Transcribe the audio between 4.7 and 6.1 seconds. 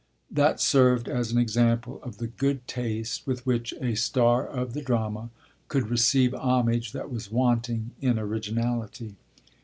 the drama could